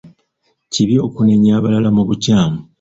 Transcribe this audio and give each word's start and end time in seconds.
Kibi 0.71 0.95
okunenya 1.07 1.51
abalala 1.57 1.89
mu 1.97 2.03
bukyamu. 2.07 2.59